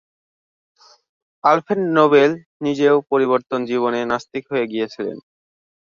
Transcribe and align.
Alfred 1.43 1.81
Nobel 1.97 2.31
নিজেও 2.65 2.95
পরবর্তী 3.09 3.55
জীবনে 3.69 3.99
নাস্তিক 4.11 4.43
হয়ে 4.51 4.65
গিয়েছিলেন। 4.71 5.17